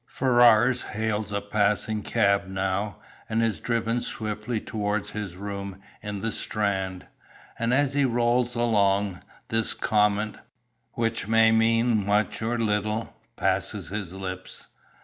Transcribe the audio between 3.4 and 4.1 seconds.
is driven